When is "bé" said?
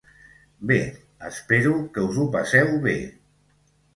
0.71-0.77, 2.87-2.95